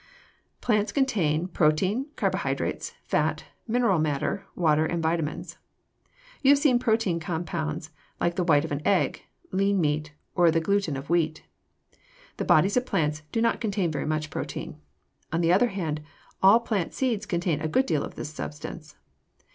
[0.61, 5.57] Plants contain protein, carbohydrates, fat, mineral matter, water, and vitamins.
[6.41, 10.59] You have seen protein compounds like the white of an egg, lean meat, or the
[10.59, 11.43] gluten of wheat.
[12.37, 14.79] The bodies of plants do not contain very much protein.
[15.31, 16.01] On the other hand,
[16.41, 18.95] all plant seeds contain a good deal of this substance.